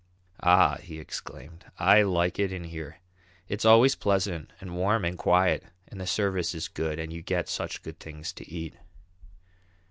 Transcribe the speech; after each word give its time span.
"Ah," 0.41 0.77
he 0.81 0.97
exclaimed, 0.97 1.65
"I 1.77 2.01
like 2.01 2.39
it 2.39 2.51
in 2.51 2.63
here. 2.63 2.97
It's 3.47 3.65
always 3.65 3.93
pleasant 3.93 4.51
and 4.59 4.75
warm 4.75 5.05
and 5.05 5.15
quiet 5.15 5.63
and 5.89 6.01
the 6.01 6.07
service 6.07 6.55
is 6.55 6.67
good 6.67 6.97
and 6.97 7.13
you 7.13 7.21
get 7.21 7.47
such 7.47 7.83
good 7.83 7.99
things 7.99 8.33
to 8.33 8.51
eat." 8.51 8.73